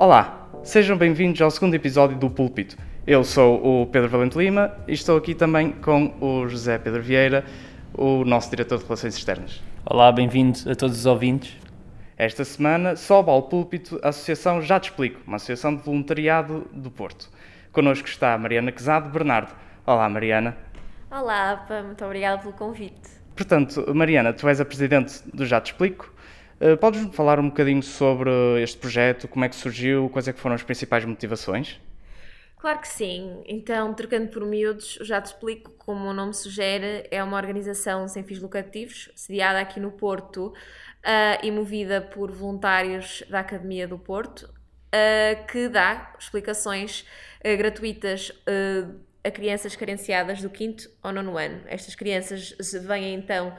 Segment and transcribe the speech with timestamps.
[0.00, 2.74] Olá, sejam bem-vindos ao segundo episódio do Púlpito.
[3.06, 7.44] Eu sou o Pedro Valente Lima e estou aqui também com o José Pedro Vieira,
[7.92, 9.62] o nosso diretor de Relações Externas.
[9.84, 11.54] Olá, bem-vindos a todos os ouvintes.
[12.16, 16.90] Esta semana sobe ao púlpito a Associação Já Te Explico, uma associação de voluntariado do
[16.90, 17.28] Porto.
[17.70, 19.54] Connosco está a Mariana Quezado Bernardo.
[19.86, 20.56] Olá, Mariana.
[21.10, 23.20] Olá, muito obrigada pelo convite.
[23.36, 26.10] Portanto, Mariana, tu és a presidente do Já Te Explico.
[26.60, 28.30] Uh, Podes-me falar um bocadinho sobre
[28.62, 31.80] este projeto, como é que surgiu, quais é que foram as principais motivações?
[32.58, 33.42] Claro que sim.
[33.46, 38.22] Então, trocando por miúdos, já te explico como o nome sugere, é uma organização sem
[38.22, 40.52] fins lucrativos, sediada aqui no Porto uh,
[41.42, 47.06] e movida por voluntários da Academia do Porto, uh, que dá explicações
[47.56, 48.30] gratuitas
[49.24, 51.62] a crianças carenciadas do quinto ao nono ano.
[51.66, 52.54] Estas crianças
[52.86, 53.56] vêm então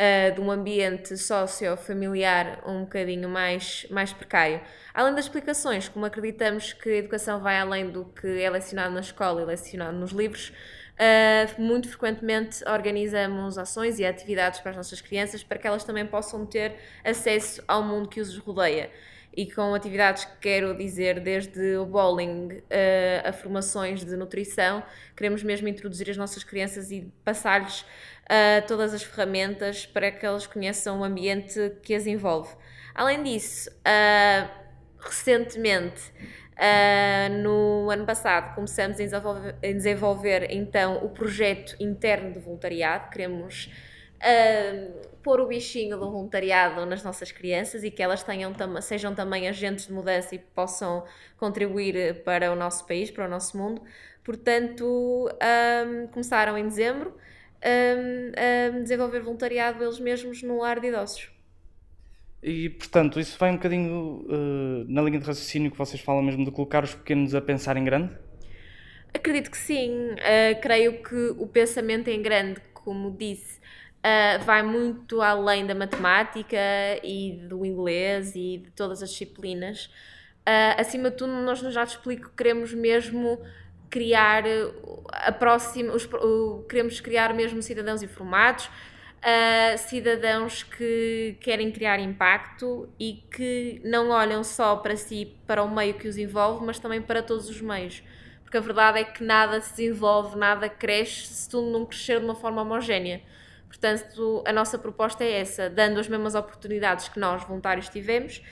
[0.00, 4.60] uh, de um ambiente sociofamiliar um bocadinho mais, mais precário.
[4.94, 9.00] Além das explicações, como acreditamos que a educação vai além do que é lecionado na
[9.00, 15.00] escola e lecionado nos livros, uh, muito frequentemente organizamos ações e atividades para as nossas
[15.00, 18.90] crianças para que elas também possam ter acesso ao mundo que os rodeia
[19.36, 24.82] e com atividades que quero dizer desde o bowling uh, a formações de nutrição,
[25.16, 27.84] queremos mesmo introduzir as nossas crianças e passar-lhes
[28.30, 32.54] uh, todas as ferramentas para que elas conheçam o ambiente que as envolve.
[32.94, 34.48] Além disso, uh,
[35.00, 36.12] recentemente,
[37.42, 43.72] no ano passado, começamos a desenvolver, a desenvolver então o projeto interno de voluntariado, queremos
[44.20, 49.14] uh, pôr o bichinho do voluntariado nas nossas crianças e que elas tenham tam sejam
[49.14, 51.04] também agentes de mudança e possam
[51.38, 53.82] contribuir para o nosso país, para o nosso mundo.
[54.22, 57.14] Portanto, um, começaram em dezembro
[57.62, 61.30] a desenvolver voluntariado eles mesmos no lar de idosos.
[62.42, 66.44] E, portanto, isso vai um bocadinho uh, na linha de raciocínio que vocês falam mesmo
[66.44, 68.16] de colocar os pequenos a pensar em grande?
[69.12, 70.12] Acredito que sim.
[70.12, 73.58] Uh, creio que o pensamento em grande, como disse,
[73.98, 76.56] uh, vai muito além da matemática
[77.04, 79.90] e do inglês e de todas as disciplinas.
[80.76, 83.38] Acima de tudo, nós já te explico que queremos mesmo
[83.90, 84.44] criar
[85.08, 92.88] a próxima, os, uh, queremos criar mesmo cidadãos informados, uh, cidadãos que querem criar impacto
[92.98, 97.02] e que não olham só para si, para o meio que os envolve, mas também
[97.02, 98.02] para todos os meios.
[98.42, 102.24] Porque a verdade é que nada se desenvolve, nada cresce se tudo não crescer de
[102.24, 103.20] uma forma homogénea.
[103.66, 108.42] Portanto, a nossa proposta é essa, dando as mesmas oportunidades que nós, voluntários, tivemos,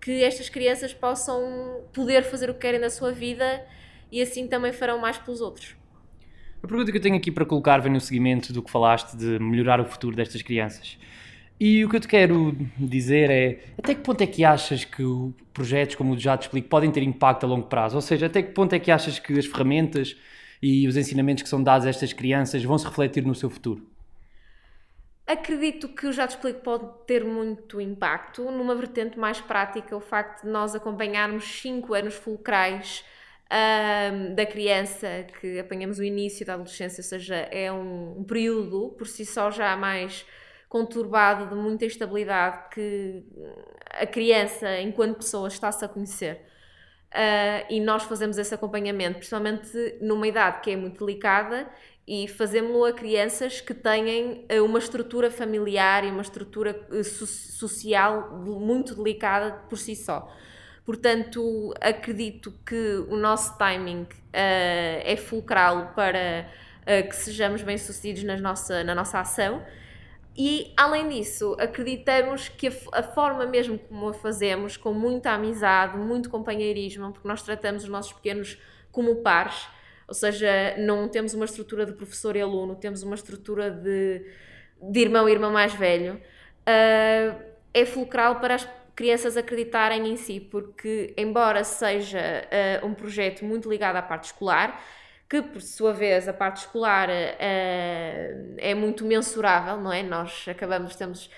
[0.00, 3.64] que estas crianças possam poder fazer o que querem da sua vida
[4.10, 5.74] e assim também farão mais pelos outros.
[6.62, 9.38] A pergunta que eu tenho aqui para colocar vem no seguimento do que falaste de
[9.38, 10.98] melhorar o futuro destas crianças.
[11.58, 15.02] E o que eu te quero dizer é até que ponto é que achas que
[15.54, 17.96] projetos como o Já Te Explico podem ter impacto a longo prazo?
[17.96, 20.16] Ou seja, até que ponto é que achas que as ferramentas
[20.60, 23.86] e os ensinamentos que são dados a estas crianças vão se refletir no seu futuro?
[25.26, 28.50] Acredito que o Já Te Explico pode ter muito impacto.
[28.50, 33.02] Numa vertente mais prática, o facto de nós acompanharmos 5 anos fulcrais
[33.52, 38.94] um, da criança, que apanhamos o início da adolescência, ou seja, é um, um período
[38.98, 40.26] por si só já mais
[40.68, 43.24] conturbado, de muita instabilidade, que
[43.90, 46.40] a criança, enquanto pessoa, está-se a conhecer.
[47.12, 51.70] Uh, e nós fazemos esse acompanhamento, principalmente numa idade que é muito delicada
[52.06, 58.38] e fazemos-lo a crianças que têm eh, uma estrutura familiar e uma estrutura eh, social
[58.38, 60.32] muito delicada por si só.
[60.86, 66.48] Portanto, acredito que o nosso timing uh, é fulcral para
[66.82, 69.66] uh, que sejamos bem-sucedidos na nossa, na nossa ação.
[70.38, 75.98] E, além disso, acreditamos que a, a, forma mesmo como a fazemos, com muita amizade,
[75.98, 78.56] muito companheirismo, porque nós tratamos os nossos pequenos
[78.92, 79.66] como pares,
[80.06, 84.24] ou seja, não temos uma estrutura de professor e aluno, temos uma estrutura de,
[84.80, 86.14] de irmão e irmã mais velho.
[86.14, 92.48] Uh, é fulcral para as crianças acreditarem em si, porque, embora seja
[92.82, 94.82] uh, um projeto muito ligado à parte escolar,
[95.28, 100.02] que por sua vez a parte escolar uh, é muito mensurável, não é?
[100.02, 101.30] Nós acabamos, temos,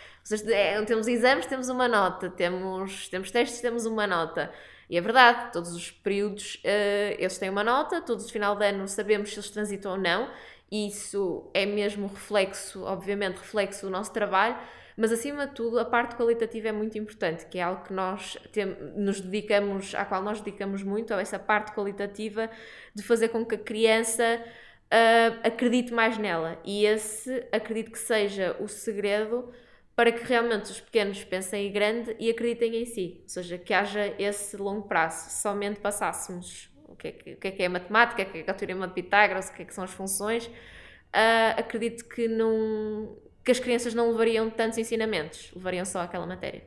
[0.46, 4.52] é, temos exames, temos uma nota, temos, temos testes, temos uma nota.
[4.88, 8.66] E é verdade, todos os períodos uh, eles têm uma nota, todos o final de
[8.66, 10.31] ano sabemos se eles transitam ou não,
[10.70, 14.56] e isso é mesmo reflexo, obviamente, reflexo do nosso trabalho,
[14.98, 18.36] mas acima de tudo a parte qualitativa é muito importante, que é algo que nós
[18.50, 18.66] tem,
[18.96, 22.50] nos dedicamos, à qual nós dedicamos muito, a essa parte qualitativa
[22.92, 26.60] de fazer com que a criança uh, acredite mais nela.
[26.64, 29.52] E esse acredito que seja o segredo
[29.94, 33.72] para que realmente os pequenos pensem em grande e acreditem em si, ou seja, que
[33.72, 35.30] haja esse longo prazo.
[35.30, 38.38] Somente passássemos o que é que, o que, é, que é a matemática, o que
[38.38, 41.54] é, que é a teorema de Pitágoras, o que é que são as funções, uh,
[41.56, 43.16] acredito que, não,
[43.48, 46.62] que as crianças não levariam tantos ensinamentos, levariam só aquela matéria.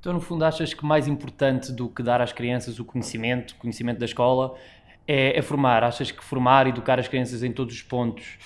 [0.00, 3.54] Então, no fundo, achas que mais importante do que dar às crianças o conhecimento, o
[3.54, 4.58] conhecimento da escola,
[5.06, 5.84] é, é formar?
[5.84, 8.38] Achas que formar e educar as crianças em todos os pontos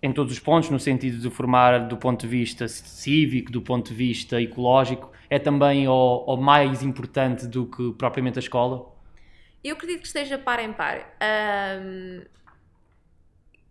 [0.00, 3.88] em todos os pontos, no sentido de formar do ponto de vista cívico, do ponto
[3.88, 8.94] de vista ecológico, é também o, o mais importante do que propriamente a escola?
[9.64, 11.16] Eu acredito que esteja par em par.
[11.82, 12.22] Um,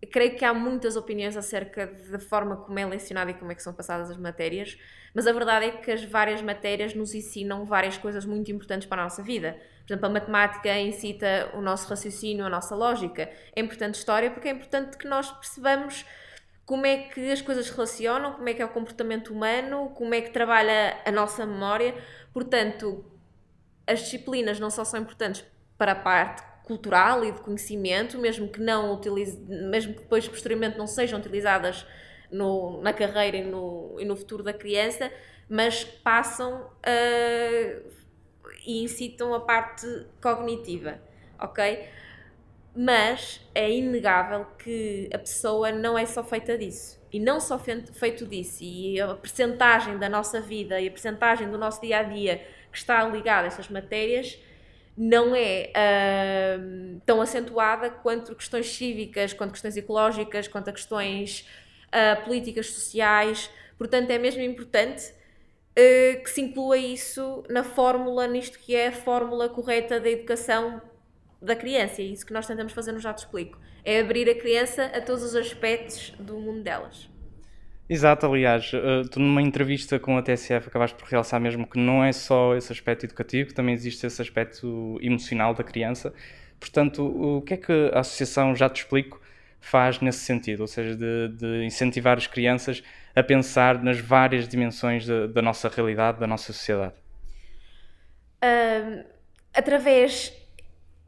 [0.06, 3.64] creio que há muitas opiniões acerca da forma como é lecionada e como é que
[3.64, 4.78] são passadas as matérias,
[5.14, 9.02] mas a verdade é que as várias matérias nos ensinam várias coisas muito importantes para
[9.02, 9.60] a nossa vida.
[9.86, 13.30] Por exemplo, a matemática incita o nosso raciocínio, a nossa lógica.
[13.56, 16.06] É importante história porque é importante que nós percebamos
[16.66, 20.14] como é que as coisas se relacionam, como é que é o comportamento humano, como
[20.14, 21.96] é que trabalha a nossa memória.
[22.34, 23.04] Portanto,
[23.88, 25.44] as disciplinas não só são importantes
[25.78, 30.78] para a parte cultural e de conhecimento, mesmo que não utilize, mesmo que depois posteriormente
[30.78, 31.88] não sejam utilizadas
[32.30, 35.10] no, na carreira e no, e no futuro da criança,
[35.50, 37.92] mas passam uh,
[38.66, 39.88] e incitam a parte
[40.22, 41.00] cognitiva,
[41.40, 41.88] ok?
[42.76, 47.02] Mas é inegável que a pessoa não é só feita disso.
[47.12, 51.58] E não só feito disso, e a percentagem da nossa vida e a percentagem do
[51.58, 54.38] nosso dia a dia que está ligada a essas matérias
[54.98, 61.48] não é uh, tão acentuada quanto questões cívicas, quanto questões ecológicas, quanto a questões
[61.88, 63.50] uh, políticas sociais.
[63.78, 68.92] Portanto, é mesmo importante uh, que se inclua isso na fórmula, nisto que é a
[68.92, 70.82] fórmula correta da educação
[71.40, 72.02] da criança.
[72.02, 73.60] É isso que nós tentamos fazer no Já Te Explico.
[73.86, 77.08] É abrir a criança a todos os aspectos do mundo delas.
[77.90, 82.04] Exato, aliás, uh, tu numa entrevista com a TSF acabaste por realçar mesmo que não
[82.04, 86.14] é só esse aspecto educativo, também existe esse aspecto emocional da criança.
[86.60, 89.22] Portanto, o que é que a Associação Já Te Explico
[89.62, 90.62] faz nesse sentido?
[90.62, 92.84] Ou seja, de, de incentivar as crianças
[93.16, 96.94] a pensar nas várias dimensões de, da nossa realidade, da nossa sociedade?
[99.58, 100.32] Através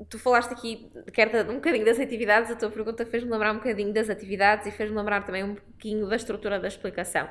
[0.08, 3.94] tu falaste aqui, quer um bocadinho das atividades, a tua pergunta fez-me lembrar um bocadinho
[3.94, 7.28] das atividades e fez-me lembrar também um pouquinho da estrutura da explicação.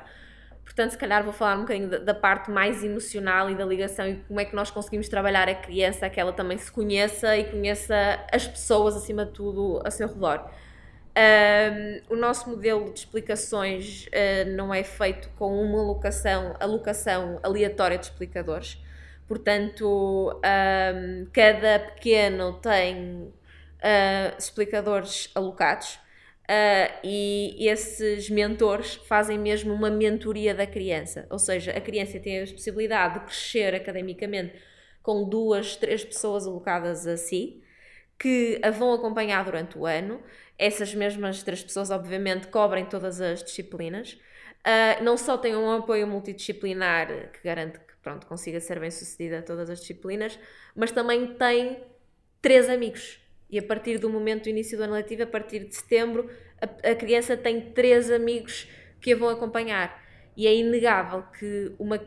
[0.63, 4.07] Portanto, se calhar vou falar um bocadinho da, da, parte mais emocional e da ligação
[4.07, 7.45] e como é que nós conseguimos trabalhar a criança, que ela também se conheça e
[7.45, 7.95] conheça
[8.31, 10.47] as pessoas, acima de tudo, a seu redor.
[11.17, 17.97] Um, o nosso modelo de explicações uh, não é feito com uma alocação, alocação aleatória
[17.97, 18.79] de explicadores
[19.29, 23.31] Portanto, um, cada pequeno tem
[23.77, 25.99] uh, explicadores alocados
[26.49, 31.27] uh, e esses mentores fazem mesmo uma mentoria da criança.
[31.29, 34.55] Ou seja, a criança tem a possibilidade de crescer academicamente
[35.03, 37.61] com duas, três pessoas alocadas a si,
[38.17, 40.23] que a vão acompanhar durante o ano.
[40.57, 44.13] Essas mesmas três pessoas, obviamente, cobrem todas as disciplinas.
[44.65, 49.41] Uh, não só têm um apoio multidisciplinar que garante pronto, consiga ser bem sucedida a
[49.41, 50.39] todas as disciplinas,
[50.75, 51.83] mas também tem
[52.41, 53.19] três amigos.
[53.49, 56.29] E a partir do momento do início do ano letivo, a partir de setembro,
[56.61, 58.67] a, a criança tem três amigos
[59.01, 60.03] que a vão acompanhar.
[60.37, 61.99] E é inegável que uma.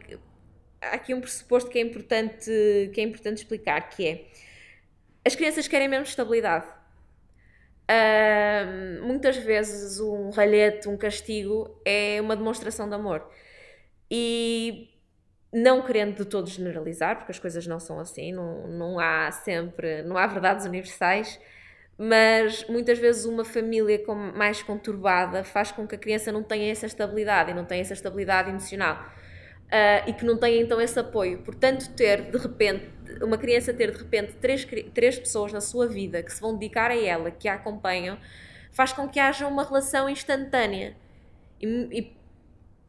[0.80, 2.50] Há aqui um pressuposto que é importante,
[2.92, 4.26] que é importante explicar, que é
[5.24, 6.66] as crianças querem mesmo estabilidade.
[7.90, 13.28] Uh, muitas vezes um ralhete, um castigo é uma demonstração de amor.
[14.10, 14.91] E
[15.52, 20.02] não querendo de todo generalizar, porque as coisas não são assim, não, não há sempre,
[20.02, 21.38] não há verdades universais,
[21.98, 26.72] mas muitas vezes uma família com, mais conturbada faz com que a criança não tenha
[26.72, 28.96] essa estabilidade e não tenha essa estabilidade emocional
[29.72, 31.38] uh, e que não tenha então esse apoio.
[31.38, 32.88] Portanto, ter de repente,
[33.20, 36.90] uma criança ter de repente três, três pessoas na sua vida que se vão dedicar
[36.90, 38.18] a ela, que a acompanham,
[38.70, 40.96] faz com que haja uma relação instantânea.
[41.60, 42.21] E, e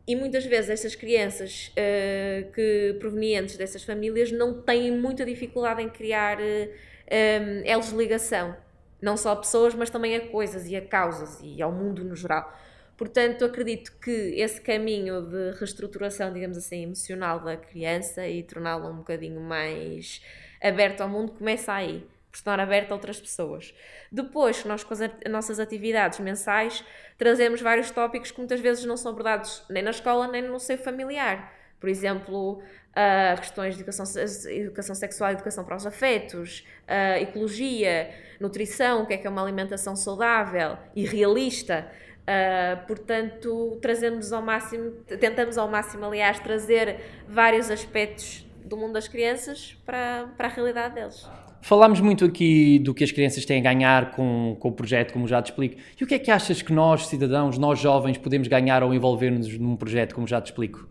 [0.08, 5.90] e muitas vezes essas crianças uh, que provenientes dessas famílias não têm muita dificuldade em
[5.90, 8.56] criar uh, um, elos de ligação,
[9.02, 12.16] não só a pessoas, mas também a coisas e a causas e ao mundo no
[12.16, 12.54] geral.
[12.98, 18.98] Portanto, acredito que esse caminho de reestruturação, digamos assim, emocional da criança e torná-la um
[18.98, 20.22] bocadinho mais
[20.62, 22.06] aberta ao mundo começa aí
[22.38, 23.74] estar aberto a outras pessoas.
[24.12, 25.00] Depois, nós com as
[25.30, 26.84] nossas atividades mensais
[27.18, 30.80] trazemos vários tópicos que muitas vezes não são abordados nem na escola nem no seio
[30.80, 31.54] familiar.
[31.80, 34.06] Por exemplo, uh, questões de educação,
[34.50, 38.10] educação sexual educação para os afetos, uh, ecologia,
[38.40, 41.90] nutrição, o que é que é uma alimentação saudável e realista,
[42.24, 49.10] Uh, portanto, trazemos ao máximo, tentamos ao máximo, aliás, trazer vários aspectos do mundo das
[49.10, 51.28] crianças para, para a realidade deles.
[51.64, 55.26] Falámos muito aqui do que as crianças têm a ganhar com, com o projeto, como
[55.26, 55.80] já te explico.
[55.98, 59.58] E o que é que achas que nós, cidadãos, nós jovens, podemos ganhar ao envolver-nos
[59.58, 60.86] num projeto, como já te explico?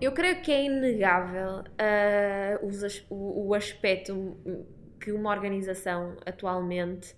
[0.00, 4.34] Eu creio que é inegável uh, o, o, aspecto
[4.98, 7.14] que uma organização atualmente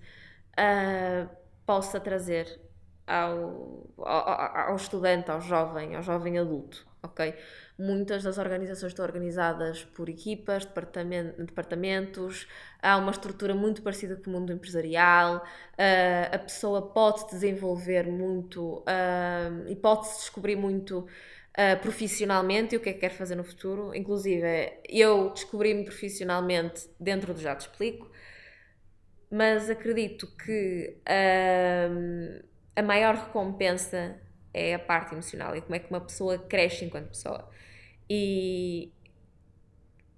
[0.59, 1.29] uh,
[1.65, 2.61] possa trazer
[3.07, 7.33] ao, ao, ao, estudante, ao jovem, ao jovem adulto, ok?
[7.79, 12.49] Muitas das organizações estão organizadas por equipas, departamento, departamentos,
[12.81, 18.79] há uma estrutura muito parecida com o mundo empresarial, uh, a pessoa pode desenvolver muito
[18.79, 23.35] uh, e pode se descobrir muito uh, profissionalmente e o que é que quer fazer
[23.35, 23.95] no futuro.
[23.95, 28.11] Inclusive, eu descobri-me profissionalmente dentro do Já Te Explico,
[29.31, 30.97] mas acredito que
[32.75, 34.19] a maior recompensa
[34.57, 37.49] é a parte emocional e como é que uma pessoa cresce enquanto pessoa.
[38.09, 38.91] E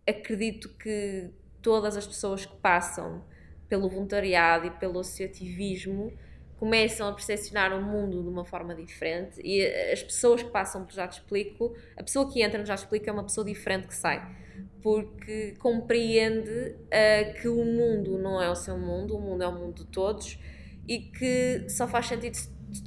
[0.06, 1.30] acredito que
[1.60, 3.24] todas as pessoas que passam
[3.68, 6.12] pelo voluntariado e pelo associativismo
[6.56, 11.06] começam a percepcionar o mundo de uma forma diferente e as pessoas que passam Já
[11.06, 13.94] Te Explico, a pessoa que entra no Já Te Explico é uma pessoa diferente que
[13.94, 14.36] sai,
[14.82, 19.52] porque compreende uh, que o mundo não é o seu mundo, o mundo é o
[19.52, 20.38] mundo de todos
[20.86, 22.38] e que só faz sentido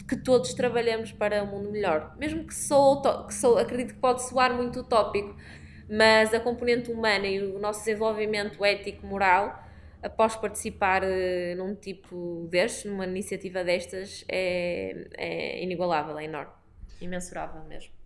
[0.08, 2.16] que todos trabalhamos para um mundo melhor.
[2.18, 5.36] Mesmo que sou, que sou acredito que pode soar muito utópico,
[5.90, 9.64] mas a componente humana e o nosso desenvolvimento ético, moral,
[10.02, 16.54] após participar uh, num tipo destes, numa iniciativa destas, é, é inigualável, é enorme,
[17.00, 18.01] imensurável mesmo.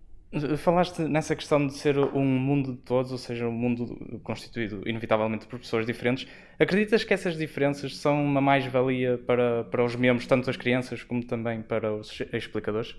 [0.58, 5.46] Falaste nessa questão de ser um mundo de todos, ou seja, um mundo constituído inevitavelmente
[5.46, 6.28] por pessoas diferentes.
[6.60, 11.26] Acreditas que essas diferenças são uma mais-valia para, para os membros, tanto as crianças como
[11.26, 12.96] também para os explicadores?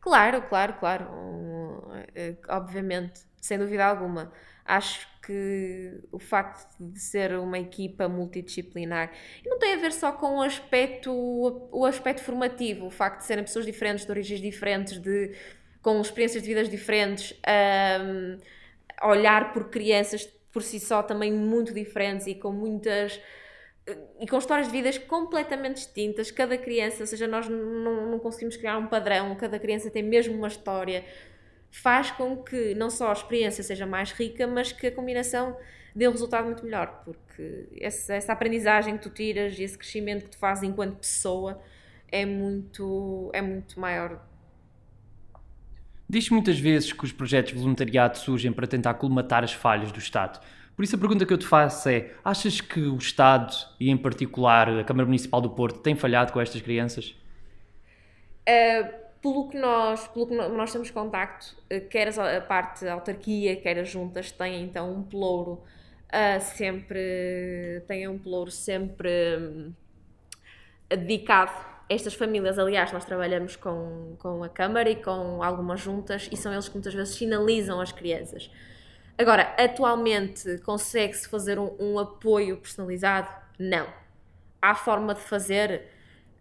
[0.00, 1.06] Claro, claro, claro.
[2.14, 4.32] Eh, obviamente, sem dúvida alguma.
[4.64, 9.12] Acho que o facto de ser uma equipa multidisciplinar
[9.44, 13.24] e não tem a ver só com o aspecto, o aspecto formativo, o facto de
[13.24, 15.34] serem pessoas diferentes, de origens diferentes, de
[15.86, 17.32] com experiências de vidas diferentes,
[18.02, 18.38] um,
[19.08, 23.20] olhar por crianças por si só também muito diferentes e com muitas
[24.18, 26.32] e com histórias de vidas completamente distintas.
[26.32, 30.34] Cada criança, ou seja, nós não, não conseguimos criar um padrão, cada criança tem mesmo
[30.34, 31.04] uma história.
[31.70, 35.56] Faz com que não só a experiência seja mais rica, mas que a combinação
[35.94, 40.24] dê um resultado muito melhor, porque essa, essa aprendizagem que tu tiras e esse crescimento
[40.24, 41.62] que tu fazes enquanto pessoa
[42.10, 44.20] é muito, é muito maior
[46.08, 49.98] Diz muitas vezes que os projetos de voluntariado surgem para tentar colmatar as falhas do
[49.98, 50.40] Estado.
[50.76, 53.96] Por isso a pergunta que eu te faço é: achas que o Estado, e em
[53.96, 57.16] particular a Câmara Municipal do Porto, tem falhado com estas crianças?
[58.48, 63.78] Uh, pelo que nós, pelo que nós temos contacto, uh, quer a parte autarquia, quer
[63.78, 65.62] as juntas, têm então um pelouro
[66.12, 69.08] uh, sempre, têm um pelouro sempre
[69.38, 69.72] um,
[70.88, 76.36] dedicado estas famílias, aliás, nós trabalhamos com, com a Câmara e com algumas juntas e
[76.36, 78.50] são eles que muitas vezes sinalizam as crianças.
[79.16, 83.28] Agora, atualmente consegue-se fazer um, um, apoio personalizado?
[83.58, 83.86] Não.
[84.60, 85.88] Há forma de fazer?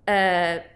[0.02, 0.76] Uh,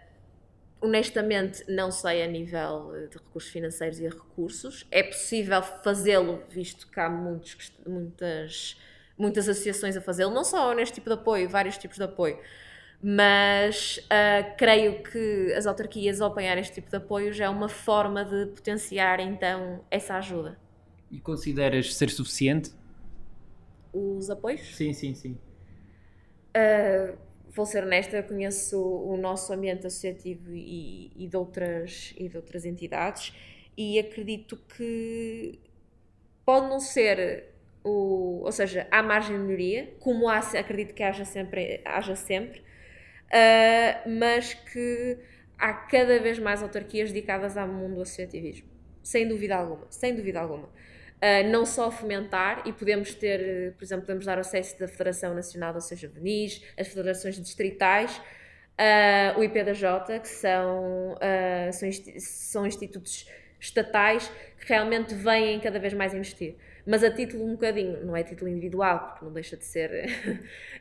[0.80, 4.86] honestamente, não sei a nível de recursos financeiros e recursos.
[4.90, 8.80] É possível fazê-lo, visto que há muitos, muitas,
[9.18, 12.38] muitas associações a fazê-lo, não só neste tipo de apoio, vários tipos de apoio
[13.02, 17.68] mas uh, creio que as autarquias, ao apanhar este tipo de apoio, já é uma
[17.68, 20.58] forma de potenciar então essa ajuda.
[21.10, 22.72] E consideras ser suficiente?
[23.92, 24.76] Os apoios?
[24.76, 25.38] Sim, sim, sim.
[26.56, 27.16] Uh,
[27.48, 32.36] vou ser honesta, eu conheço o nosso ambiente associativo e, e, de outras, e de
[32.36, 33.34] outras entidades
[33.76, 35.58] e acredito que
[36.44, 37.46] pode não ser
[37.82, 42.62] o, ou seja, há margem de melhoria, como há, acredito que haja sempre, haja sempre
[43.32, 45.18] uh, mas que
[45.58, 48.68] há cada vez mais autarquias dedicadas ao mundo do associativismo.
[49.02, 50.68] Sem dúvida alguma, sem dúvida alguma.
[50.68, 55.72] Uh, não só fomentar, e podemos ter, por exemplo, podemos dar acesso da Federação Nacional
[55.72, 63.28] da Seja Venis, as federações distritais, uh, o IPDJ, que são, uh, são, são institutos
[63.60, 66.56] estatais que realmente vêm cada vez mais investir
[66.90, 70.10] mas a título um bocadinho, não é título individual, porque não deixa de ser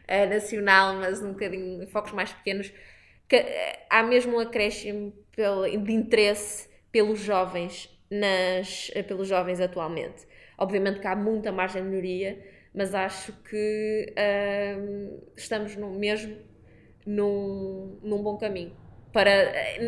[0.08, 2.74] é nacional, mas um bocadinho em focos mais pequenos,
[3.28, 5.14] que eh, há mesmo um acréscimo
[5.86, 10.28] de interesse pelos jovens, nas, eh, pelos jovens atualmente.
[10.58, 16.36] Obviamente que há muita margem de melhoria, mas acho que uh, estamos no, mesmo
[17.06, 18.76] num, num bom caminho
[19.14, 19.32] para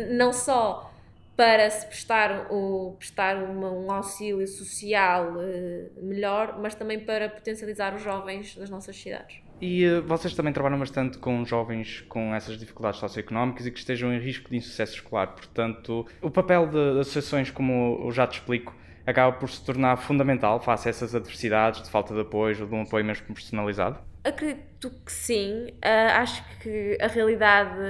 [0.08, 0.91] não só
[1.36, 7.94] para se prestar, o, prestar uma, um auxílio social uh, melhor, mas também para potencializar
[7.94, 9.38] os jovens das nossas cidades.
[9.60, 14.12] E uh, vocês também trabalham bastante com jovens com essas dificuldades socioeconómicas e que estejam
[14.12, 15.28] em risco de insucesso escolar.
[15.28, 18.74] Portanto, o papel de, associações como eu já te explico
[19.06, 22.74] acaba por se tornar fundamental face a essas adversidades de falta de apoio ou de
[22.74, 23.98] um apoio mesmo personalizado?
[24.22, 25.68] Acredito que sim.
[25.84, 27.80] Uh, acho que a realidade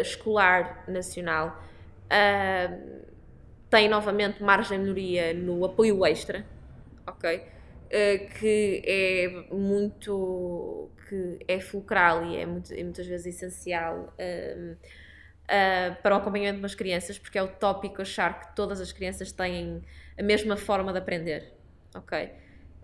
[0.00, 1.60] escolar nacional
[2.06, 3.06] uh,
[3.68, 6.44] tem novamente margem de melhoria no apoio extra,
[7.06, 7.54] ok?
[8.40, 14.12] que é muito que é fulcral e é, muito, é muitas vezes essencial
[16.02, 19.82] para o acompanhamento das crianças, porque é utópico achar que todas as crianças têm
[20.18, 21.52] a mesma forma de aprender,
[21.94, 22.32] ok?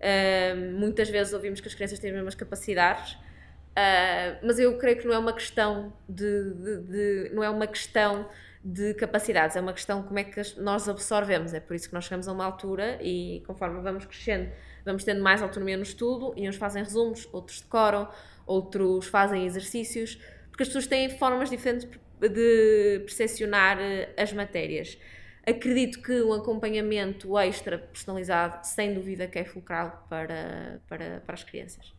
[0.03, 4.99] Uh, muitas vezes ouvimos que as crianças têm as mesmas capacidades, uh, mas eu creio
[4.99, 8.29] que não é uma questão de, de, de, não é uma questão
[8.65, 11.53] de capacidades, é uma questão como é que nós absorvemos.
[11.53, 14.51] É por isso que nós chegamos a uma altura e conforme vamos crescendo,
[14.85, 18.09] vamos tendo mais autonomia no estudo e uns fazem resumos, outros decoram,
[18.47, 20.17] outros fazem exercícios,
[20.49, 21.89] porque as pessoas têm formas diferentes
[22.21, 24.97] de percepcionar eh, as matérias.
[25.45, 31.43] Acredito que um acompanhamento extra personalizado, sem dúvida, que é fulcral para, para, para as
[31.43, 31.93] crianças.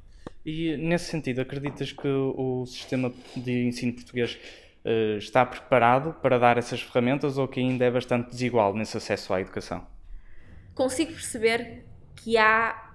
[0.46, 4.40] E nesse sentido, acreditas que o sistema de ensino português
[5.18, 9.40] está preparado para dar essas ferramentas ou que ainda é bastante desigual nesse acesso à
[9.40, 9.88] educação?
[10.76, 11.86] Consigo perceber
[12.16, 12.94] que há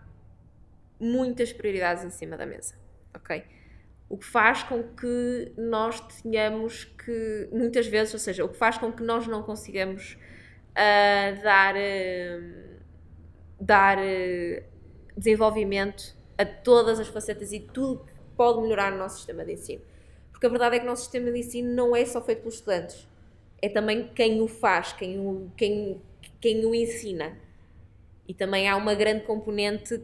[1.01, 2.75] muitas prioridades em cima da mesa,
[3.15, 3.45] ok?
[4.09, 8.79] O que faz com que nós tenhamos que, muitas vezes, ou seja, o que faz
[8.79, 10.19] com que nós não consigamos
[10.73, 12.81] uh, dar, uh,
[13.61, 14.65] dar uh,
[15.17, 19.83] desenvolvimento a todas as facetas e tudo que pode melhorar o nosso sistema de ensino.
[20.39, 22.55] Porque a verdade é que o nosso sistema de ensino não é só feito pelos
[22.55, 23.09] estudantes,
[23.61, 26.01] é também quem o faz, quem o, quem,
[26.41, 27.37] quem o ensina.
[28.29, 30.01] E também há uma grande componente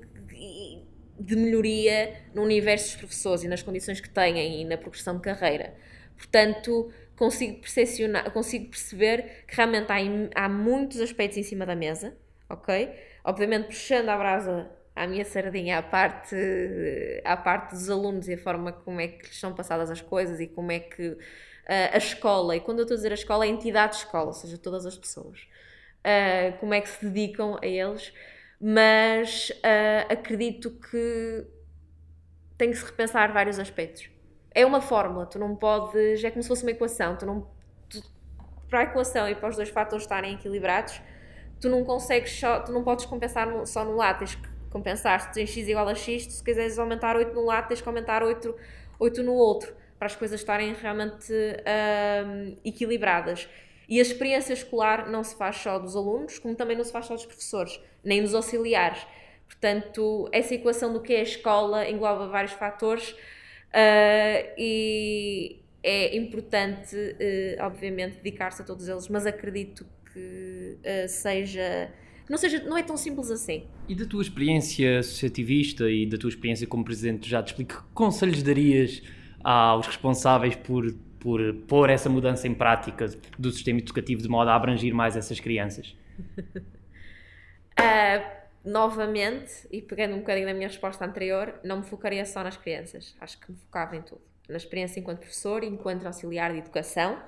[1.21, 5.23] de melhoria no universo dos professores e nas condições que têm e na progressão de
[5.23, 5.73] carreira.
[6.17, 9.99] Portanto, consigo, percepcionar, consigo perceber que realmente há,
[10.47, 12.13] há muitos aspectos em cima da mesa,
[12.51, 12.91] ok?
[13.23, 16.37] Obviamente puxando a brasa à minha sardinha à parte,
[17.25, 20.41] à parte dos alunos e a forma como é que lhes são passadas as coisas
[20.41, 21.19] e como é que uh,
[21.93, 24.27] a escola, e quando eu estou a dizer a escola, é a entidade de escola,
[24.27, 25.41] ou seja, todas as pessoas,
[26.01, 28.13] uh, como é que se dedicam a eles,
[28.61, 31.47] mas uh, acredito que
[32.57, 34.09] tem que se repensar vários aspectos.
[34.55, 37.51] É uma fórmula, tu não podes, é como se fosse uma equação, tu não,
[37.89, 38.01] tu,
[38.71, 41.03] para a equação e para os dois fatores estarem equilibrados,
[41.61, 45.33] tu não consegues só, tu não podes compensar só no lado, tens que compensar, se
[45.33, 48.55] tens x igual a x, se quiseres aumentar 8 num lado, tens que aumentar 8,
[48.99, 53.49] 8 no outro, para as coisas estarem realmente um, equilibradas.
[53.89, 57.07] E a experiência escolar não se faz só dos alunos, como também não se faz
[57.07, 59.07] só dos professores, nem dos auxiliares.
[59.47, 63.15] Portanto, essa equação do que é a escola engloba vários fatores
[63.75, 71.91] Uh, e é importante, uh, obviamente, dedicar-se a todos eles, mas acredito que uh, seja.
[72.29, 73.65] Não, seja, não é tão simples assim.
[73.89, 77.93] E da tua experiência associativista e da tua experiência como presidente, já te explico, que
[77.93, 79.03] conselhos darias
[79.43, 83.07] aos responsáveis por, por pôr essa mudança em prática
[83.39, 85.95] do sistema educativo de modo a abranger mais essas crianças?
[87.79, 88.25] uh,
[88.65, 93.15] novamente, e pegando um bocadinho na minha resposta anterior, não me focaria só nas crianças.
[93.21, 94.23] Acho que me focava em tudo.
[94.49, 97.19] Na experiência enquanto professor, enquanto auxiliar de educação,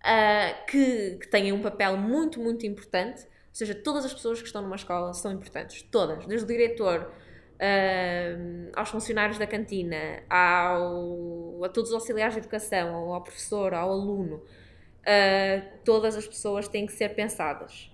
[0.00, 3.30] uh, que, que têm um papel muito, muito importante.
[3.52, 5.82] Ou seja, todas as pessoas que estão numa escola são importantes.
[5.82, 6.26] Todas.
[6.26, 7.12] Desde o diretor,
[7.60, 13.74] uh, aos funcionários da cantina, ao, a todos os auxiliares de educação, ao, ao professor,
[13.74, 14.36] ao aluno.
[14.36, 17.92] Uh, todas as pessoas têm que ser pensadas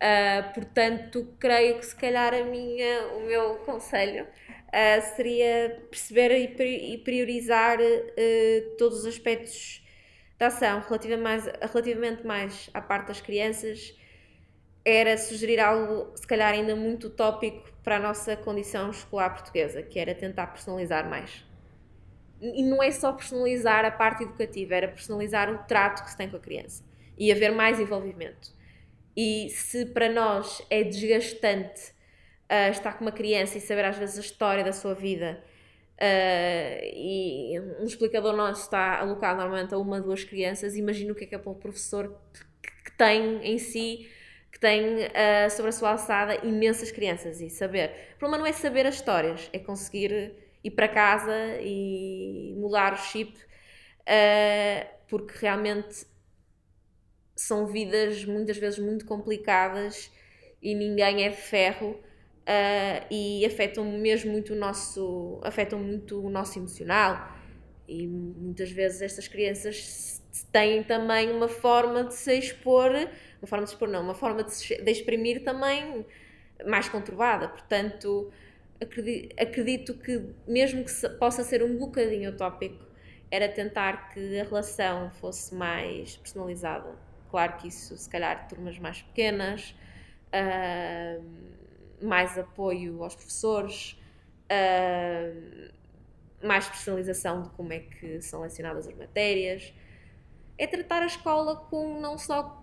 [0.00, 6.96] Uh, portanto, creio que se calhar a minha, o meu conselho uh, seria perceber e
[6.96, 9.86] priorizar uh, todos os aspectos
[10.38, 10.82] da ação
[11.20, 13.94] mais, relativamente mais à parte das crianças.
[14.84, 19.98] Era sugerir algo, se calhar, ainda muito utópico para a nossa condição escolar portuguesa, que
[19.98, 21.44] era tentar personalizar mais.
[22.40, 26.30] E não é só personalizar a parte educativa, era personalizar o trato que se tem
[26.30, 26.82] com a criança
[27.18, 28.58] e haver mais envolvimento
[29.16, 31.92] e se para nós é desgastante
[32.50, 35.42] uh, estar com uma criança e saber às vezes a história da sua vida,
[35.96, 41.24] uh, e um explicador nosso está alocado normalmente a uma, duas crianças, imagino o que
[41.24, 44.08] é que é para o professor que, que tem em si
[44.50, 47.90] que tem uh, sobre a sua alçada imensas crianças e saber.
[48.16, 52.96] O problema não é saber as histórias, é conseguir ir para casa e mudar o
[52.96, 56.06] chip, uh, porque realmente
[57.36, 60.10] são vidas muitas vezes muito complicadas
[60.60, 66.28] e ninguém é de ferro uh, e afetam mesmo muito o nosso afetam muito o
[66.28, 67.34] nosso emocional
[67.88, 69.76] e muitas vezes estas crianças
[70.52, 72.90] têm também uma forma de se expor
[73.40, 76.04] uma forma de expor não, uma forma de, se, de exprimir também
[76.66, 78.30] mais conturbada, portanto
[78.80, 82.84] acredito, acredito que mesmo que se, possa ser um bocadinho utópico
[83.30, 86.94] era tentar que a relação fosse mais personalizada
[87.30, 89.74] claro que isso se calhar turmas mais pequenas
[90.30, 91.24] uh,
[92.02, 93.96] mais apoio aos professores,
[94.50, 95.70] uh,
[96.46, 99.72] mais personalização de como é que são lecionadas as matérias.
[100.60, 102.62] É tratar a escola com não só.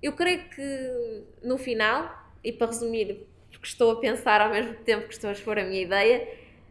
[0.00, 2.08] Eu creio que no final,
[2.44, 5.64] e para resumir, porque estou a pensar ao mesmo tempo que estou a expor a
[5.64, 6.28] minha ideia,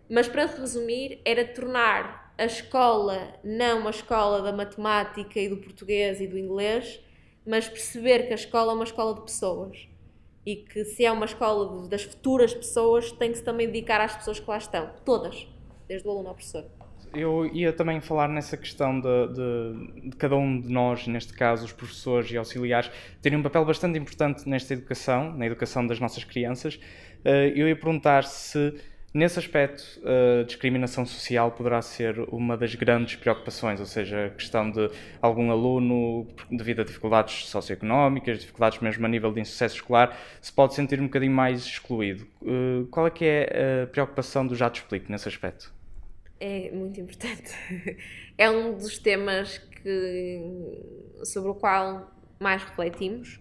[0.10, 6.21] mas para resumir, era tornar a escola não uma escola da matemática e do português
[6.21, 6.97] e do inglês,
[7.45, 9.89] mas perceber que a escola é uma escola de pessoas
[10.45, 14.15] e que se é uma escola das futuras pessoas, tem que se também dedicar às
[14.15, 15.45] pessoas que lá estão, todas,
[15.89, 16.63] desde o aluno ao professor.
[17.13, 21.65] Eu ia também falar nessa questão de, de, de, cada um de nós, neste caso
[21.65, 22.91] os professores e auxiliares,
[23.22, 26.80] terem um papel bastante importante nesta educação, na educação das nossas crianças.
[27.26, 28.74] Eh, eu ia perguntar se
[29.13, 34.70] Nesse aspecto, a discriminação social poderá ser uma das grandes preocupações, ou seja, a questão
[34.70, 34.91] de
[35.22, 40.76] algum aluno, devido a dificuldades socioeconómicas, dificuldades mesmo a nível de insucesso escolar, se pode
[40.76, 42.28] sentir um bocadinho mais excluído.
[42.46, 45.76] Eh, qual é que é a preocupação do Já Te Explico nesse aspecto?
[46.39, 47.54] É muito importante.
[48.39, 50.39] É um dos temas que,
[51.23, 53.39] sobre o qual mais refletimos.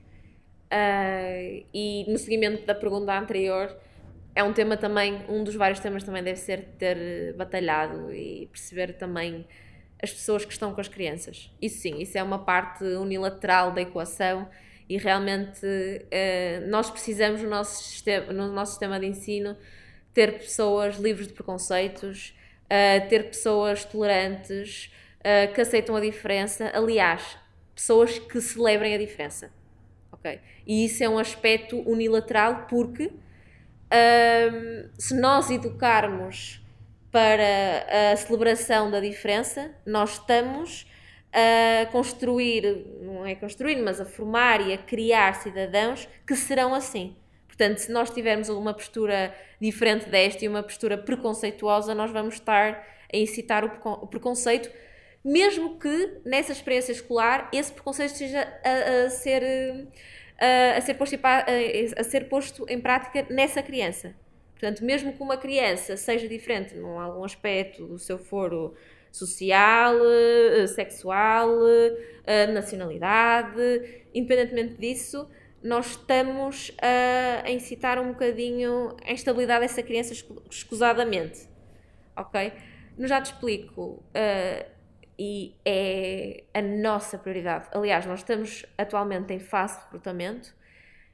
[0.72, 3.76] Uh, e no seguimento da pergunta anterior,
[4.34, 8.94] é um tema também, um dos vários temas também deve ser ter batalhado e perceber
[8.94, 9.46] também
[10.02, 11.50] as pessoas que estão com as crianças.
[11.60, 14.48] Isso sim, isso é uma parte unilateral da equação
[14.88, 15.66] e realmente
[16.10, 19.56] eh, nós precisamos no nosso, sistema, no nosso sistema de ensino
[20.12, 22.34] ter pessoas livres de preconceitos,
[22.68, 24.90] eh, ter pessoas tolerantes,
[25.54, 27.36] que aceitam a diferença, aliás,
[27.74, 29.50] pessoas que celebrem a diferença.
[30.12, 30.40] ok?
[30.64, 33.10] E isso é um aspecto unilateral porque
[33.86, 36.60] um, se nós educarmos
[37.10, 40.86] para a celebração da diferença, nós estamos
[41.32, 47.16] a construir, não é construir, mas a formar e a criar cidadãos que serão assim.
[47.56, 52.86] Portanto, se nós tivermos uma postura diferente desta e uma postura preconceituosa, nós vamos estar
[53.12, 54.70] a incitar o preconceito,
[55.24, 59.42] mesmo que nessa experiência escolar esse preconceito esteja a, a ser
[60.76, 61.18] a, ser posto,
[61.96, 64.14] a, ser posto em prática nessa criança.
[64.52, 68.74] Portanto, mesmo que uma criança seja diferente num algum aspecto do seu foro
[69.10, 71.50] social, eh, sexual,
[72.26, 75.28] eh, nacionalidade, independentemente disso,
[75.62, 80.14] nós estamos a, incitar um bocadinho a instabilidade dessa criança
[80.50, 81.48] escusadamente.
[82.16, 82.52] Ok?
[82.96, 84.02] No já te explico.
[84.14, 84.76] Uh,
[85.18, 87.68] e é a nossa prioridade.
[87.72, 90.54] Aliás, nós estamos atualmente em fase de recrutamento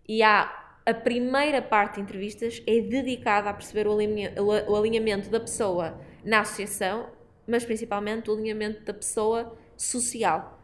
[0.09, 6.00] e há a primeira parte de entrevistas é dedicada a perceber o alinhamento da pessoa
[6.24, 7.09] na associação,
[7.46, 10.61] mas principalmente o alinhamento da pessoa social.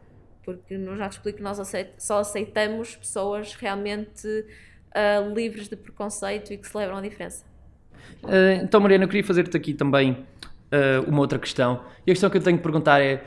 [0.53, 1.59] Porque te explico que nós
[1.97, 7.45] só aceitamos pessoas realmente uh, livres de preconceito e que celebram a diferença.
[8.23, 11.81] Uh, então, Mariana, eu queria fazer-te aqui também uh, uma outra questão.
[12.05, 13.23] E a questão que eu tenho que perguntar é: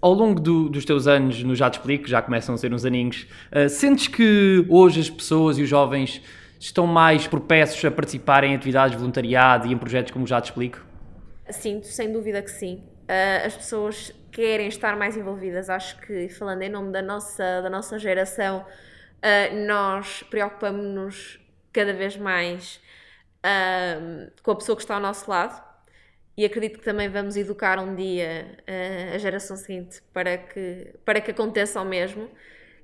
[0.00, 2.84] ao longo do, dos teus anos no Já Te Explico, já começam a ser uns
[2.84, 6.22] aninhos, uh, sentes que hoje as pessoas e os jovens
[6.58, 10.46] estão mais propensos a participar em atividades de voluntariado e em projetos como Já Te
[10.46, 10.84] Explico?
[11.50, 12.82] Sinto, sem dúvida que sim.
[13.04, 15.70] Uh, as pessoas querem estar mais envolvidas.
[15.70, 21.40] Acho que, falando em nome da nossa, da nossa geração, uh, nós preocupamos-nos
[21.72, 22.80] cada vez mais
[23.38, 25.62] uh, com a pessoa que está ao nosso lado
[26.36, 31.20] e acredito que também vamos educar um dia uh, a geração seguinte para que, para
[31.20, 32.28] que aconteça o mesmo.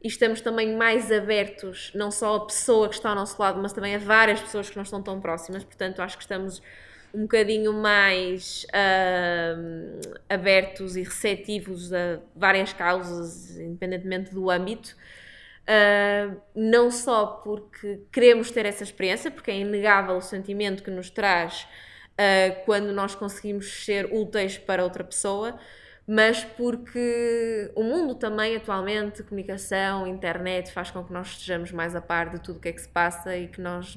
[0.02, 3.72] E estamos também mais abertos, não só a pessoa que está ao nosso lado, mas
[3.72, 5.62] também a várias pessoas que não estão tão próximas.
[5.62, 6.62] Portanto, acho que estamos
[7.14, 14.96] um bocadinho mais uh, abertos e receptivos a várias causas, independentemente do âmbito.
[15.62, 21.10] Uh, não só porque queremos ter essa experiência, porque é inegável o sentimento que nos
[21.10, 21.66] traz
[22.12, 25.58] uh, quando nós conseguimos ser úteis para outra pessoa,
[26.06, 32.00] mas porque o mundo também atualmente, comunicação, internet, faz com que nós estejamos mais a
[32.00, 33.96] par de tudo o que é que se passa e que nós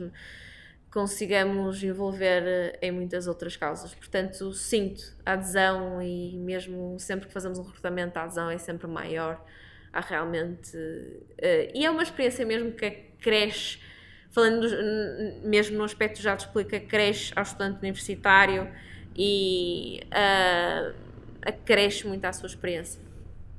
[0.93, 3.95] consigamos envolver eh, em muitas outras causas.
[3.95, 8.85] Portanto, sinto a adesão e mesmo sempre que fazemos um recrutamento, a adesão é sempre
[8.85, 9.43] maior
[9.91, 10.77] há realmente.
[10.77, 13.79] Uh, e é uma experiência mesmo que cresce,
[14.29, 18.69] falando do, mesmo no aspecto já te explica, cresce ao estudante universitário
[19.15, 20.93] e uh,
[21.41, 23.01] acresce muito à sua experiência.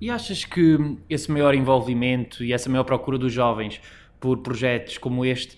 [0.00, 3.80] E achas que esse maior envolvimento e essa maior procura dos jovens
[4.20, 5.56] por projetos como este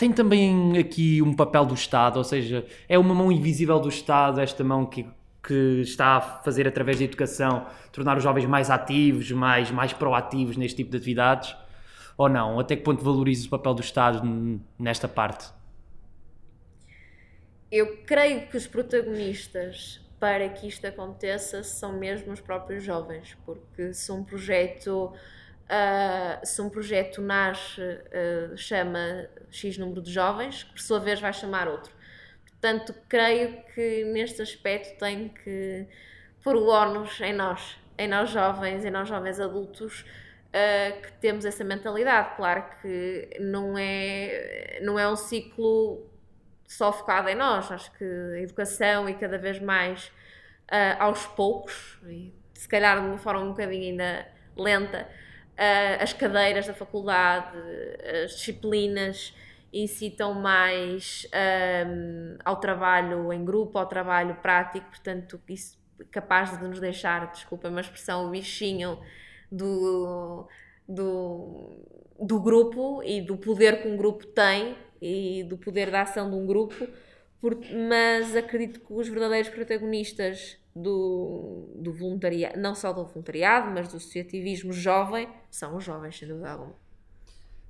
[0.00, 4.40] tem também aqui um papel do Estado, ou seja, é uma mão invisível do Estado,
[4.40, 5.06] esta mão que,
[5.46, 10.56] que está a fazer através da educação, tornar os jovens mais ativos, mais, mais proativos
[10.56, 11.54] neste tipo de atividades?
[12.16, 12.58] Ou não?
[12.58, 14.22] Até que ponto valoriza o papel do Estado
[14.78, 15.50] nesta parte?
[17.70, 23.92] Eu creio que os protagonistas para que isto aconteça são mesmo os próprios jovens, porque
[23.92, 25.12] se um projeto
[25.70, 31.20] Uh, se um projeto nasce, uh, chama X número de jovens, que por sua vez
[31.20, 31.92] vai chamar outro.
[32.44, 35.86] Portanto, creio que neste aspecto tem que
[36.42, 41.44] pôr o ónus em nós, em nós jovens, em nós jovens adultos, uh, que temos
[41.44, 42.34] essa mentalidade.
[42.34, 46.04] Claro que não é, não é um ciclo
[46.66, 50.10] só focado em nós, acho que a educação e cada vez mais
[51.00, 54.24] aos poucos, e se calhar de uma forma um bocadinho ainda
[54.56, 55.08] lenta,
[56.00, 57.56] as cadeiras da faculdade,
[58.24, 59.34] as disciplinas
[59.72, 61.26] incitam mais
[61.86, 65.78] um, ao trabalho em grupo, ao trabalho prático, portanto, isso
[66.10, 68.98] capaz de nos deixar, desculpa uma expressão, o bichinho
[69.50, 70.48] do,
[70.88, 71.86] do,
[72.18, 76.36] do grupo e do poder que um grupo tem e do poder da ação de
[76.36, 76.88] um grupo,
[77.88, 83.96] mas acredito que os verdadeiros protagonistas do, do voluntariado, não só do voluntariado, mas do
[83.96, 86.74] associativismo jovem, são os jovens, sem dúvida alguma.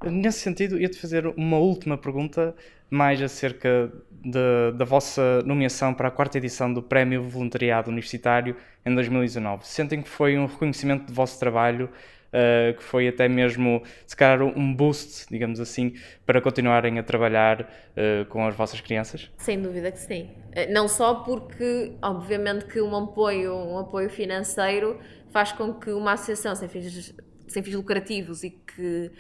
[0.05, 2.55] Nesse sentido, ia-te fazer uma última pergunta,
[2.89, 8.95] mais acerca de, da vossa nomeação para a quarta edição do Prémio Voluntariado Universitário em
[8.95, 9.67] 2019.
[9.67, 11.91] Sentem que foi um reconhecimento do vosso trabalho
[12.31, 17.63] uh, que foi até mesmo, se calhar, um boost, digamos assim, para continuarem a trabalhar
[17.63, 19.31] uh, com as vossas crianças?
[19.39, 20.31] Sem dúvida que sim.
[20.53, 24.99] Eh, não só porque, obviamente, que um apoio, um apoio financeiro
[25.31, 27.15] faz com que uma associação sem fins,
[27.47, 29.11] sem fins lucrativos e que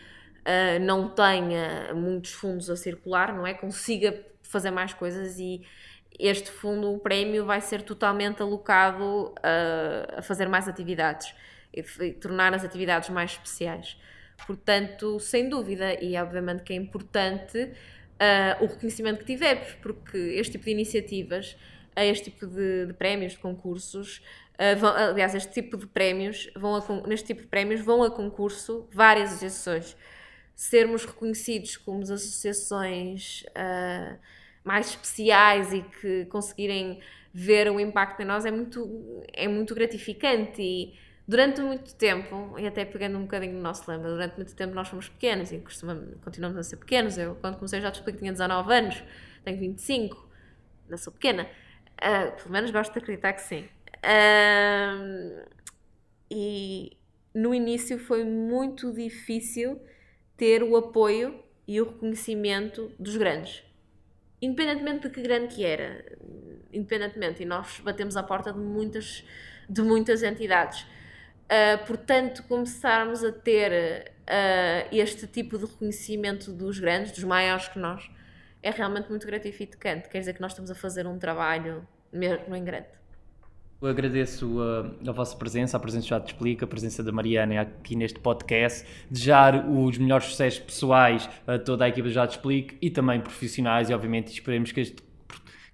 [0.41, 3.55] uh, não tenha muitos fundos a circular, não é?
[3.55, 5.63] Consiga fazer mais coisas e
[6.19, 11.33] este fundo, o prémio, vai ser totalmente alocado uh, a fazer mais atividades
[11.73, 13.97] e tornar as atividades mais especiais.
[14.47, 17.59] Portanto, sem dúvida, e obviamente que é importante
[18.21, 21.57] uh, o reconhecimento que tivemos, porque este tipo de iniciativas,
[21.97, 24.19] este tipo de, de prémios, de concursos,
[24.55, 28.11] uh, vão, aliás, este tipo de prémios, vão a, neste tipo de prémios vão a
[28.11, 29.97] concurso várias associações.
[30.55, 34.19] Sermos reconhecidos como as associações uh,
[34.65, 37.01] mais especiais e que conseguirem
[37.33, 40.95] ver o impacto em nós é muito, é muito gratificante e
[41.31, 44.89] Durante muito tempo, e até pegando um bocadinho no nosso lema, durante muito tempo nós
[44.89, 47.17] fomos pequenos e costumamos, continuamos a ser pequenos.
[47.17, 49.05] Eu, quando comecei, já te explico tinha 19 anos,
[49.45, 50.29] tenho 25,
[50.89, 51.47] não sou pequena.
[52.03, 53.69] Uh, pelo menos gosto de acreditar que sim.
[54.05, 55.49] Uh,
[56.29, 56.97] e
[57.33, 59.81] no início foi muito difícil
[60.37, 63.63] ter o apoio e o reconhecimento dos grandes.
[64.43, 66.05] Independentemente de que grande que era,
[66.73, 69.25] independentemente, e nós batemos à porta de muitas,
[69.69, 70.85] de muitas entidades.
[71.51, 77.77] Uh, portanto, começarmos a ter uh, este tipo de reconhecimento dos grandes, dos maiores que
[77.77, 78.09] nós,
[78.63, 80.09] é realmente muito gratificante.
[80.09, 82.87] Quer dizer que nós estamos a fazer um trabalho mesmo em grande.
[83.83, 87.63] Eu agradeço a, a, vossa presença, a presença já te explica, a presença da Mariana
[87.63, 92.77] aqui neste podcast, desejar os melhores sucessos pessoais a toda a equipa já te explica
[92.81, 95.03] e também profissionais e obviamente esperemos que este,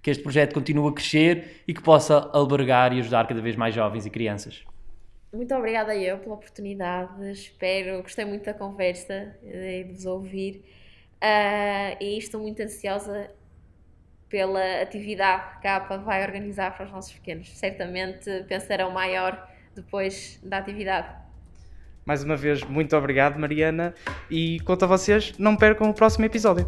[0.01, 3.75] que este projeto continue a crescer e que possa albergar e ajudar cada vez mais
[3.75, 4.63] jovens e crianças.
[5.31, 10.63] Muito obrigada eu pela oportunidade, espero, gostei muito da conversa e de vos ouvir
[11.17, 13.29] uh, e estou muito ansiosa
[14.29, 17.49] pela atividade que a APA vai organizar para os nossos pequenos.
[17.57, 21.13] Certamente pensarão maior depois da atividade.
[22.05, 23.93] Mais uma vez, muito obrigado, Mariana,
[24.31, 26.65] e quanto a vocês, não percam o próximo episódio.